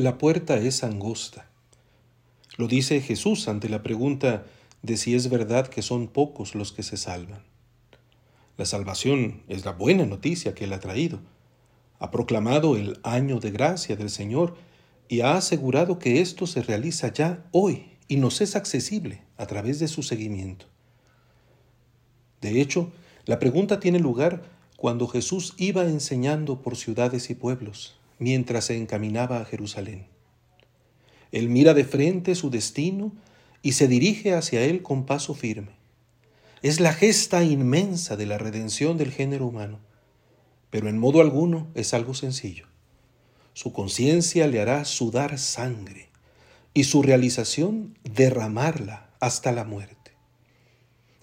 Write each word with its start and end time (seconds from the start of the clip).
La 0.00 0.16
puerta 0.16 0.56
es 0.56 0.82
angosta. 0.82 1.50
Lo 2.56 2.68
dice 2.68 3.02
Jesús 3.02 3.48
ante 3.48 3.68
la 3.68 3.82
pregunta 3.82 4.46
de 4.80 4.96
si 4.96 5.14
es 5.14 5.28
verdad 5.28 5.66
que 5.66 5.82
son 5.82 6.08
pocos 6.08 6.54
los 6.54 6.72
que 6.72 6.82
se 6.82 6.96
salvan. 6.96 7.42
La 8.56 8.64
salvación 8.64 9.42
es 9.46 9.66
la 9.66 9.72
buena 9.72 10.06
noticia 10.06 10.54
que 10.54 10.64
Él 10.64 10.72
ha 10.72 10.80
traído. 10.80 11.20
Ha 11.98 12.10
proclamado 12.10 12.78
el 12.78 12.98
año 13.02 13.40
de 13.40 13.50
gracia 13.50 13.94
del 13.94 14.08
Señor 14.08 14.56
y 15.06 15.20
ha 15.20 15.36
asegurado 15.36 15.98
que 15.98 16.22
esto 16.22 16.46
se 16.46 16.62
realiza 16.62 17.12
ya 17.12 17.44
hoy 17.52 17.98
y 18.08 18.16
nos 18.16 18.40
es 18.40 18.56
accesible 18.56 19.20
a 19.36 19.44
través 19.44 19.80
de 19.80 19.88
su 19.88 20.02
seguimiento. 20.02 20.64
De 22.40 22.62
hecho, 22.62 22.90
la 23.26 23.38
pregunta 23.38 23.80
tiene 23.80 23.98
lugar 23.98 24.44
cuando 24.78 25.06
Jesús 25.06 25.52
iba 25.58 25.84
enseñando 25.84 26.62
por 26.62 26.74
ciudades 26.78 27.28
y 27.28 27.34
pueblos 27.34 27.99
mientras 28.20 28.66
se 28.66 28.76
encaminaba 28.76 29.40
a 29.40 29.44
Jerusalén. 29.44 30.06
Él 31.32 31.48
mira 31.48 31.74
de 31.74 31.84
frente 31.84 32.36
su 32.36 32.50
destino 32.50 33.12
y 33.62 33.72
se 33.72 33.88
dirige 33.88 34.34
hacia 34.34 34.62
él 34.62 34.82
con 34.82 35.06
paso 35.06 35.34
firme. 35.34 35.72
Es 36.62 36.78
la 36.78 36.92
gesta 36.92 37.42
inmensa 37.42 38.16
de 38.16 38.26
la 38.26 38.38
redención 38.38 38.98
del 38.98 39.10
género 39.10 39.46
humano, 39.46 39.80
pero 40.70 40.88
en 40.88 40.98
modo 40.98 41.20
alguno 41.20 41.68
es 41.74 41.94
algo 41.94 42.14
sencillo. 42.14 42.66
Su 43.54 43.72
conciencia 43.72 44.46
le 44.46 44.60
hará 44.60 44.84
sudar 44.84 45.38
sangre 45.38 46.10
y 46.74 46.84
su 46.84 47.02
realización 47.02 47.98
derramarla 48.04 49.10
hasta 49.18 49.52
la 49.52 49.64
muerte. 49.64 50.12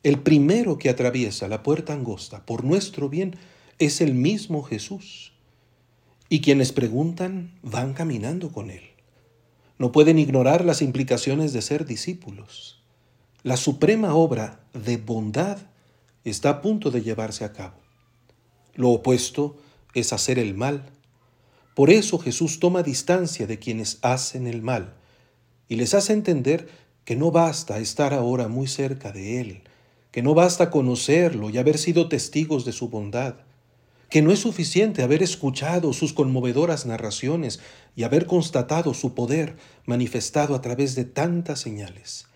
El 0.03 0.19
primero 0.19 0.77
que 0.77 0.89
atraviesa 0.89 1.47
la 1.47 1.63
puerta 1.63 1.93
angosta 1.93 2.45
por 2.45 2.63
nuestro 2.63 3.09
bien 3.09 3.35
es 3.77 4.01
el 4.01 4.13
mismo 4.13 4.63
Jesús. 4.63 5.33
Y 6.29 6.41
quienes 6.41 6.71
preguntan 6.71 7.57
van 7.61 7.93
caminando 7.93 8.51
con 8.51 8.69
Él. 8.69 8.81
No 9.77 9.91
pueden 9.91 10.17
ignorar 10.19 10.65
las 10.65 10.81
implicaciones 10.81 11.53
de 11.53 11.61
ser 11.61 11.85
discípulos. 11.85 12.81
La 13.43 13.57
suprema 13.57 14.15
obra 14.15 14.59
de 14.73 14.97
bondad 14.97 15.57
está 16.23 16.49
a 16.49 16.61
punto 16.61 16.91
de 16.91 17.01
llevarse 17.01 17.45
a 17.45 17.53
cabo. 17.53 17.77
Lo 18.75 18.89
opuesto 18.89 19.57
es 19.93 20.13
hacer 20.13 20.39
el 20.39 20.53
mal. 20.53 20.89
Por 21.75 21.89
eso 21.89 22.17
Jesús 22.17 22.59
toma 22.59 22.83
distancia 22.83 23.47
de 23.47 23.59
quienes 23.59 23.99
hacen 24.01 24.47
el 24.47 24.61
mal 24.61 24.95
y 25.69 25.75
les 25.75 25.93
hace 25.93 26.13
entender 26.13 26.67
que 27.05 27.15
no 27.15 27.31
basta 27.31 27.79
estar 27.79 28.13
ahora 28.13 28.47
muy 28.47 28.67
cerca 28.67 29.11
de 29.11 29.39
Él, 29.39 29.61
que 30.11 30.21
no 30.21 30.33
basta 30.33 30.71
conocerlo 30.71 31.49
y 31.49 31.57
haber 31.57 31.77
sido 31.77 32.09
testigos 32.09 32.65
de 32.65 32.71
su 32.71 32.89
bondad, 32.89 33.35
que 34.09 34.21
no 34.21 34.31
es 34.31 34.39
suficiente 34.39 35.03
haber 35.03 35.21
escuchado 35.21 35.91
sus 35.93 36.13
conmovedoras 36.13 36.85
narraciones 36.85 37.59
y 37.95 38.03
haber 38.03 38.25
constatado 38.25 38.93
su 38.93 39.13
poder 39.13 39.57
manifestado 39.85 40.55
a 40.55 40.61
través 40.61 40.95
de 40.95 41.03
tantas 41.03 41.59
señales. 41.59 42.27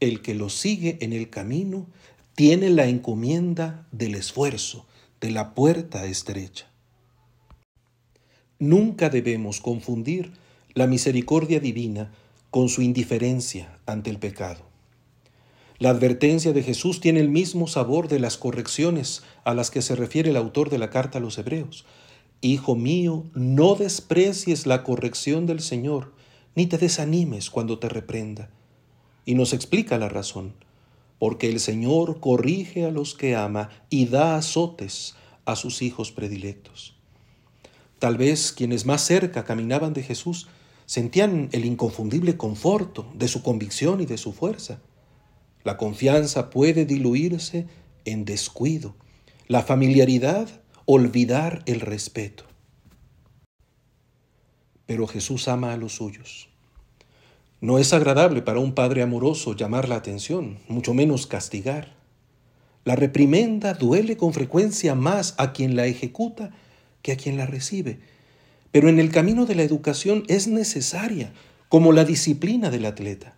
El 0.00 0.22
que 0.22 0.34
lo 0.34 0.48
sigue 0.48 0.98
en 1.02 1.12
el 1.12 1.28
camino 1.28 1.86
tiene 2.34 2.70
la 2.70 2.86
encomienda 2.86 3.86
del 3.92 4.14
esfuerzo, 4.14 4.86
de 5.20 5.30
la 5.30 5.54
puerta 5.54 6.06
estrecha. 6.06 6.70
Nunca 8.58 9.10
debemos 9.10 9.60
confundir 9.60 10.32
la 10.72 10.86
misericordia 10.86 11.60
divina 11.60 12.12
con 12.50 12.68
su 12.68 12.80
indiferencia 12.80 13.78
ante 13.84 14.08
el 14.10 14.18
pecado. 14.18 14.69
La 15.80 15.88
advertencia 15.88 16.52
de 16.52 16.62
Jesús 16.62 17.00
tiene 17.00 17.20
el 17.20 17.30
mismo 17.30 17.66
sabor 17.66 18.08
de 18.08 18.20
las 18.20 18.36
correcciones 18.36 19.22
a 19.44 19.54
las 19.54 19.70
que 19.70 19.80
se 19.80 19.96
refiere 19.96 20.28
el 20.28 20.36
autor 20.36 20.68
de 20.68 20.76
la 20.76 20.90
carta 20.90 21.16
a 21.16 21.20
los 21.22 21.38
hebreos. 21.38 21.86
Hijo 22.42 22.76
mío, 22.76 23.24
no 23.32 23.76
desprecies 23.76 24.66
la 24.66 24.84
corrección 24.84 25.46
del 25.46 25.60
Señor, 25.60 26.12
ni 26.54 26.66
te 26.66 26.76
desanimes 26.76 27.48
cuando 27.48 27.78
te 27.78 27.88
reprenda. 27.88 28.50
Y 29.24 29.34
nos 29.34 29.54
explica 29.54 29.96
la 29.96 30.10
razón, 30.10 30.52
porque 31.18 31.48
el 31.48 31.60
Señor 31.60 32.20
corrige 32.20 32.84
a 32.84 32.90
los 32.90 33.14
que 33.14 33.34
ama 33.34 33.70
y 33.88 34.04
da 34.04 34.36
azotes 34.36 35.14
a 35.46 35.56
sus 35.56 35.80
hijos 35.80 36.12
predilectos. 36.12 36.94
Tal 37.98 38.18
vez 38.18 38.52
quienes 38.52 38.84
más 38.84 39.00
cerca 39.00 39.46
caminaban 39.46 39.94
de 39.94 40.02
Jesús 40.02 40.46
sentían 40.84 41.48
el 41.52 41.64
inconfundible 41.64 42.36
conforto 42.36 43.10
de 43.14 43.28
su 43.28 43.42
convicción 43.42 44.02
y 44.02 44.04
de 44.04 44.18
su 44.18 44.34
fuerza. 44.34 44.82
La 45.62 45.76
confianza 45.76 46.50
puede 46.50 46.86
diluirse 46.86 47.66
en 48.04 48.24
descuido, 48.24 48.94
la 49.46 49.62
familiaridad 49.62 50.48
olvidar 50.86 51.62
el 51.66 51.80
respeto. 51.80 52.44
Pero 54.86 55.06
Jesús 55.06 55.48
ama 55.48 55.72
a 55.72 55.76
los 55.76 55.96
suyos. 55.96 56.48
No 57.60 57.78
es 57.78 57.92
agradable 57.92 58.40
para 58.40 58.58
un 58.58 58.72
padre 58.74 59.02
amoroso 59.02 59.54
llamar 59.54 59.88
la 59.88 59.96
atención, 59.96 60.58
mucho 60.68 60.94
menos 60.94 61.26
castigar. 61.26 61.94
La 62.84 62.96
reprimenda 62.96 63.74
duele 63.74 64.16
con 64.16 64.32
frecuencia 64.32 64.94
más 64.94 65.34
a 65.36 65.52
quien 65.52 65.76
la 65.76 65.86
ejecuta 65.86 66.50
que 67.02 67.12
a 67.12 67.16
quien 67.16 67.36
la 67.36 67.44
recibe, 67.44 68.00
pero 68.72 68.88
en 68.88 68.98
el 68.98 69.10
camino 69.10 69.44
de 69.44 69.54
la 69.54 69.62
educación 69.62 70.24
es 70.28 70.48
necesaria, 70.48 71.32
como 71.68 71.92
la 71.92 72.04
disciplina 72.04 72.70
del 72.70 72.86
atleta. 72.86 73.36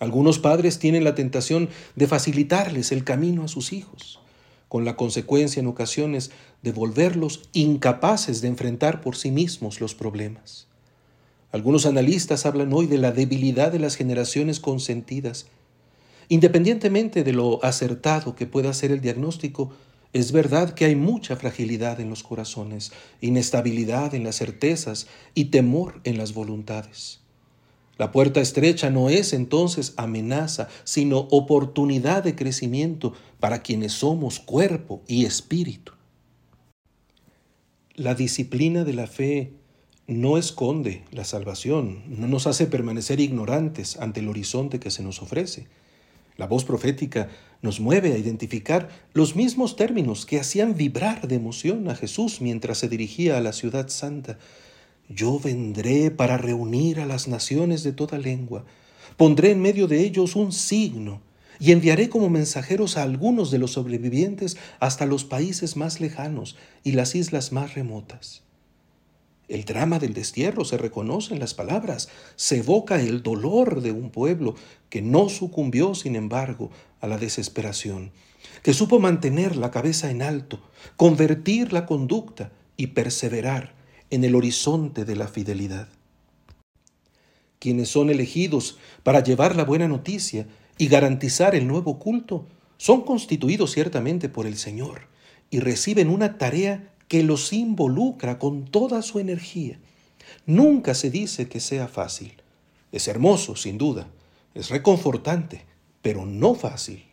Algunos 0.00 0.38
padres 0.38 0.78
tienen 0.78 1.04
la 1.04 1.14
tentación 1.14 1.68
de 1.94 2.06
facilitarles 2.06 2.92
el 2.92 3.04
camino 3.04 3.44
a 3.44 3.48
sus 3.48 3.72
hijos, 3.72 4.20
con 4.68 4.84
la 4.84 4.96
consecuencia 4.96 5.60
en 5.60 5.68
ocasiones 5.68 6.32
de 6.62 6.72
volverlos 6.72 7.48
incapaces 7.52 8.40
de 8.40 8.48
enfrentar 8.48 9.00
por 9.00 9.16
sí 9.16 9.30
mismos 9.30 9.80
los 9.80 9.94
problemas. 9.94 10.66
Algunos 11.52 11.86
analistas 11.86 12.46
hablan 12.46 12.72
hoy 12.72 12.86
de 12.86 12.98
la 12.98 13.12
debilidad 13.12 13.70
de 13.70 13.78
las 13.78 13.94
generaciones 13.94 14.58
consentidas. 14.58 15.46
Independientemente 16.28 17.22
de 17.22 17.32
lo 17.32 17.64
acertado 17.64 18.34
que 18.34 18.46
pueda 18.46 18.72
ser 18.72 18.90
el 18.90 19.00
diagnóstico, 19.00 19.70
es 20.12 20.32
verdad 20.32 20.74
que 20.74 20.84
hay 20.84 20.96
mucha 20.96 21.36
fragilidad 21.36 22.00
en 22.00 22.10
los 22.10 22.24
corazones, 22.24 22.92
inestabilidad 23.20 24.14
en 24.14 24.24
las 24.24 24.36
certezas 24.36 25.06
y 25.34 25.46
temor 25.46 26.00
en 26.02 26.18
las 26.18 26.34
voluntades. 26.34 27.23
La 27.96 28.10
puerta 28.10 28.40
estrecha 28.40 28.90
no 28.90 29.08
es 29.08 29.32
entonces 29.32 29.94
amenaza, 29.96 30.68
sino 30.82 31.18
oportunidad 31.30 32.24
de 32.24 32.34
crecimiento 32.34 33.12
para 33.38 33.62
quienes 33.62 33.92
somos 33.92 34.40
cuerpo 34.40 35.02
y 35.06 35.26
espíritu. 35.26 35.92
La 37.94 38.16
disciplina 38.16 38.82
de 38.82 38.92
la 38.92 39.06
fe 39.06 39.52
no 40.08 40.36
esconde 40.36 41.04
la 41.12 41.24
salvación, 41.24 42.02
no 42.08 42.26
nos 42.26 42.46
hace 42.48 42.66
permanecer 42.66 43.20
ignorantes 43.20 43.96
ante 43.98 44.20
el 44.20 44.28
horizonte 44.28 44.80
que 44.80 44.90
se 44.90 45.04
nos 45.04 45.22
ofrece. 45.22 45.68
La 46.36 46.48
voz 46.48 46.64
profética 46.64 47.28
nos 47.62 47.78
mueve 47.78 48.12
a 48.12 48.18
identificar 48.18 48.88
los 49.12 49.36
mismos 49.36 49.76
términos 49.76 50.26
que 50.26 50.40
hacían 50.40 50.76
vibrar 50.76 51.28
de 51.28 51.36
emoción 51.36 51.88
a 51.88 51.94
Jesús 51.94 52.40
mientras 52.40 52.78
se 52.78 52.88
dirigía 52.88 53.38
a 53.38 53.40
la 53.40 53.52
ciudad 53.52 53.88
santa. 53.88 54.38
Yo 55.08 55.38
vendré 55.38 56.10
para 56.10 56.38
reunir 56.38 57.00
a 57.00 57.06
las 57.06 57.28
naciones 57.28 57.82
de 57.82 57.92
toda 57.92 58.18
lengua, 58.18 58.64
pondré 59.16 59.50
en 59.50 59.60
medio 59.60 59.86
de 59.86 60.00
ellos 60.00 60.34
un 60.34 60.52
signo 60.52 61.20
y 61.60 61.72
enviaré 61.72 62.08
como 62.08 62.30
mensajeros 62.30 62.96
a 62.96 63.02
algunos 63.02 63.50
de 63.50 63.58
los 63.58 63.72
sobrevivientes 63.72 64.56
hasta 64.80 65.06
los 65.06 65.24
países 65.24 65.76
más 65.76 66.00
lejanos 66.00 66.56
y 66.82 66.92
las 66.92 67.14
islas 67.14 67.52
más 67.52 67.74
remotas. 67.74 68.42
El 69.46 69.66
drama 69.66 69.98
del 69.98 70.14
destierro 70.14 70.64
se 70.64 70.78
reconoce 70.78 71.34
en 71.34 71.40
las 71.40 71.52
palabras, 71.52 72.08
se 72.34 72.58
evoca 72.58 73.00
el 73.00 73.22
dolor 73.22 73.82
de 73.82 73.92
un 73.92 74.10
pueblo 74.10 74.54
que 74.88 75.02
no 75.02 75.28
sucumbió, 75.28 75.94
sin 75.94 76.16
embargo, 76.16 76.70
a 77.02 77.06
la 77.06 77.18
desesperación, 77.18 78.10
que 78.62 78.72
supo 78.72 79.00
mantener 79.00 79.56
la 79.56 79.70
cabeza 79.70 80.10
en 80.10 80.22
alto, 80.22 80.60
convertir 80.96 81.74
la 81.74 81.84
conducta 81.84 82.52
y 82.78 82.88
perseverar 82.88 83.74
en 84.14 84.24
el 84.24 84.34
horizonte 84.34 85.04
de 85.04 85.16
la 85.16 85.26
fidelidad. 85.26 85.88
Quienes 87.58 87.88
son 87.88 88.10
elegidos 88.10 88.78
para 89.02 89.22
llevar 89.22 89.56
la 89.56 89.64
buena 89.64 89.88
noticia 89.88 90.46
y 90.78 90.86
garantizar 90.86 91.54
el 91.54 91.66
nuevo 91.66 91.98
culto 91.98 92.46
son 92.76 93.02
constituidos 93.02 93.72
ciertamente 93.72 94.28
por 94.28 94.46
el 94.46 94.56
Señor 94.56 95.08
y 95.50 95.60
reciben 95.60 96.08
una 96.08 96.38
tarea 96.38 96.92
que 97.08 97.22
los 97.22 97.52
involucra 97.52 98.38
con 98.38 98.66
toda 98.66 99.02
su 99.02 99.18
energía. 99.18 99.78
Nunca 100.46 100.94
se 100.94 101.10
dice 101.10 101.48
que 101.48 101.60
sea 101.60 101.88
fácil. 101.88 102.34
Es 102.92 103.08
hermoso, 103.08 103.56
sin 103.56 103.78
duda, 103.78 104.08
es 104.54 104.70
reconfortante, 104.70 105.64
pero 106.02 106.24
no 106.24 106.54
fácil. 106.54 107.04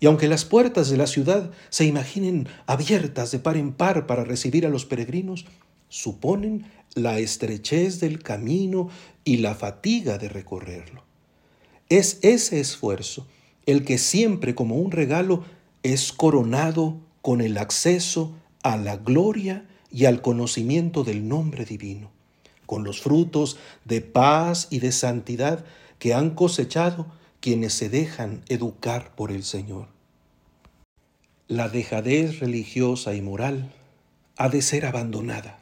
Y 0.00 0.06
aunque 0.06 0.28
las 0.28 0.44
puertas 0.44 0.90
de 0.90 0.96
la 0.96 1.06
ciudad 1.06 1.50
se 1.70 1.84
imaginen 1.84 2.48
abiertas 2.66 3.30
de 3.30 3.38
par 3.38 3.56
en 3.56 3.72
par 3.72 4.06
para 4.06 4.24
recibir 4.24 4.66
a 4.66 4.70
los 4.70 4.84
peregrinos, 4.84 5.46
suponen 5.88 6.66
la 6.94 7.18
estrechez 7.18 8.00
del 8.00 8.22
camino 8.22 8.88
y 9.24 9.38
la 9.38 9.54
fatiga 9.54 10.18
de 10.18 10.28
recorrerlo. 10.28 11.04
Es 11.88 12.18
ese 12.22 12.60
esfuerzo 12.60 13.26
el 13.66 13.84
que 13.84 13.98
siempre 13.98 14.54
como 14.54 14.76
un 14.76 14.92
regalo 14.92 15.44
es 15.82 16.12
coronado 16.12 16.96
con 17.22 17.40
el 17.40 17.58
acceso 17.58 18.34
a 18.62 18.76
la 18.76 18.96
gloria 18.96 19.66
y 19.90 20.06
al 20.06 20.22
conocimiento 20.22 21.04
del 21.04 21.28
nombre 21.28 21.64
divino, 21.64 22.10
con 22.66 22.84
los 22.84 23.00
frutos 23.00 23.56
de 23.84 24.00
paz 24.00 24.68
y 24.70 24.78
de 24.78 24.92
santidad 24.92 25.64
que 25.98 26.14
han 26.14 26.30
cosechado 26.30 27.06
quienes 27.40 27.72
se 27.74 27.88
dejan 27.88 28.42
educar 28.48 29.14
por 29.14 29.30
el 29.30 29.44
Señor. 29.44 29.88
La 31.48 31.68
dejadez 31.68 32.40
religiosa 32.40 33.14
y 33.14 33.22
moral 33.22 33.72
ha 34.36 34.48
de 34.48 34.62
ser 34.62 34.86
abandonada, 34.86 35.58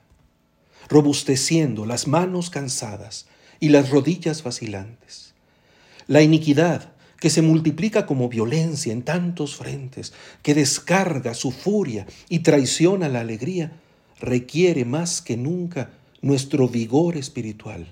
robusteciendo 0.89 1.87
las 1.87 2.07
manos 2.07 2.51
cansadas 2.51 3.27
y 3.61 3.69
las 3.69 3.91
rodillas 3.91 4.43
vacilantes. 4.43 5.35
La 6.07 6.23
iniquidad, 6.23 6.93
que 7.19 7.31
se 7.31 7.41
multiplica 7.41 8.05
como 8.05 8.29
violencia 8.29 8.93
en 8.93 9.03
tantos 9.03 9.57
frentes, 9.57 10.13
que 10.43 10.55
descarga 10.55 11.35
su 11.35 11.51
furia 11.51 12.07
y 12.29 12.41
traiciona 12.41 13.09
la 13.09 13.21
alegría, 13.21 13.73
requiere 14.21 14.85
más 14.85 15.23
que 15.23 15.37
nunca 15.37 15.91
nuestro 16.21 16.69
vigor 16.69 17.17
espiritual. 17.17 17.87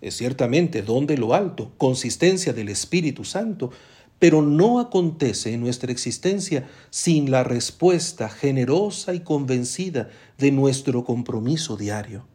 Es 0.00 0.16
ciertamente 0.16 0.82
don 0.82 1.06
de 1.06 1.16
lo 1.16 1.34
alto, 1.34 1.72
consistencia 1.78 2.52
del 2.52 2.68
Espíritu 2.68 3.24
Santo, 3.24 3.70
pero 4.18 4.42
no 4.42 4.80
acontece 4.80 5.52
en 5.52 5.60
nuestra 5.60 5.92
existencia 5.92 6.68
sin 6.90 7.30
la 7.30 7.44
respuesta 7.44 8.28
generosa 8.28 9.14
y 9.14 9.20
convencida 9.20 10.08
de 10.38 10.52
nuestro 10.52 11.04
compromiso 11.04 11.76
diario. 11.76 12.26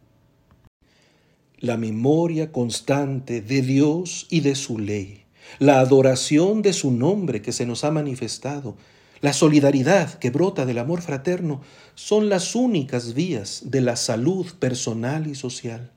La 1.60 1.78
memoria 1.78 2.52
constante 2.52 3.42
de 3.42 3.62
Dios 3.62 4.28
y 4.30 4.42
de 4.42 4.56
su 4.56 4.80
ley, 4.80 5.26
la 5.60 5.80
adoración 5.80 6.62
de 6.62 6.74
su 6.74 6.92
nombre 6.92 7.42
que 7.42 7.52
se 7.52 7.66
nos 7.66 7.84
ha 7.84 7.92
manifestado, 7.92 8.76
la 9.22 9.34
solidaridad 9.34 10.16
que 10.16 10.32
brota 10.32 10.66
del 10.66 10.80
amor 10.80 11.02
fraterno 11.02 11.62
son 11.94 12.30
las 12.30 12.56
únicas 12.56 13.14
vías 13.14 13.62
de 13.66 13.82
la 13.82 13.96
salud 13.96 14.48
personal 14.58 15.28
y 15.28 15.36
social. 15.36 15.92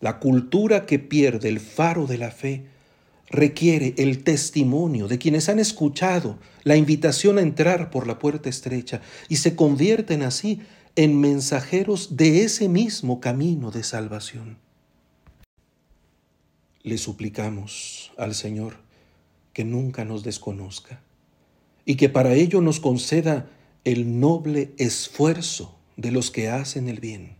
La 0.00 0.18
cultura 0.18 0.86
que 0.86 0.98
pierde 0.98 1.50
el 1.50 1.60
faro 1.60 2.06
de 2.06 2.16
la 2.16 2.30
fe 2.30 2.64
requiere 3.28 3.94
el 3.98 4.22
testimonio 4.22 5.08
de 5.08 5.18
quienes 5.18 5.48
han 5.48 5.58
escuchado 5.58 6.38
la 6.62 6.76
invitación 6.76 7.38
a 7.38 7.42
entrar 7.42 7.90
por 7.90 8.06
la 8.06 8.18
puerta 8.18 8.48
estrecha 8.48 9.00
y 9.28 9.36
se 9.36 9.56
convierten 9.56 10.22
así 10.22 10.60
en 10.94 11.20
mensajeros 11.20 12.16
de 12.16 12.44
ese 12.44 12.68
mismo 12.68 13.20
camino 13.20 13.70
de 13.70 13.82
salvación. 13.82 14.58
Le 16.82 16.98
suplicamos 16.98 18.12
al 18.16 18.34
Señor 18.34 18.76
que 19.52 19.64
nunca 19.64 20.04
nos 20.04 20.22
desconozca 20.22 21.00
y 21.84 21.96
que 21.96 22.08
para 22.08 22.34
ello 22.34 22.60
nos 22.60 22.80
conceda 22.80 23.48
el 23.84 24.20
noble 24.20 24.72
esfuerzo 24.78 25.76
de 25.96 26.10
los 26.10 26.30
que 26.30 26.48
hacen 26.48 26.88
el 26.88 27.00
bien. 27.00 27.36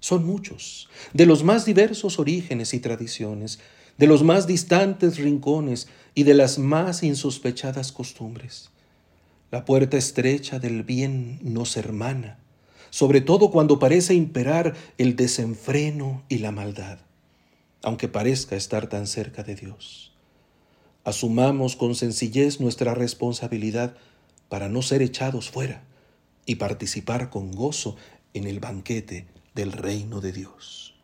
Son 0.00 0.24
muchos, 0.24 0.88
de 1.12 1.26
los 1.26 1.42
más 1.42 1.64
diversos 1.64 2.18
orígenes 2.18 2.74
y 2.74 2.80
tradiciones, 2.80 3.58
de 3.98 4.06
los 4.06 4.22
más 4.22 4.46
distantes 4.46 5.18
rincones 5.18 5.88
y 6.14 6.24
de 6.24 6.34
las 6.34 6.58
más 6.58 7.02
insospechadas 7.02 7.92
costumbres. 7.92 8.70
La 9.50 9.64
puerta 9.64 9.96
estrecha 9.96 10.58
del 10.58 10.82
bien 10.82 11.38
nos 11.42 11.76
hermana, 11.76 12.38
sobre 12.90 13.20
todo 13.20 13.50
cuando 13.50 13.78
parece 13.78 14.14
imperar 14.14 14.74
el 14.98 15.14
desenfreno 15.14 16.24
y 16.28 16.38
la 16.38 16.50
maldad, 16.50 16.98
aunque 17.82 18.08
parezca 18.08 18.56
estar 18.56 18.88
tan 18.88 19.06
cerca 19.06 19.42
de 19.42 19.54
Dios. 19.54 20.12
Asumamos 21.04 21.76
con 21.76 21.94
sencillez 21.94 22.60
nuestra 22.60 22.94
responsabilidad 22.94 23.96
para 24.48 24.68
no 24.68 24.82
ser 24.82 25.02
echados 25.02 25.50
fuera 25.50 25.84
y 26.46 26.56
participar 26.56 27.30
con 27.30 27.52
gozo 27.52 27.96
en 28.34 28.46
el 28.46 28.58
banquete 28.58 29.26
del 29.54 29.72
reino 29.72 30.20
de 30.20 30.32
Dios. 30.32 30.95